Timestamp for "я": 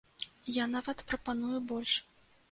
0.55-0.63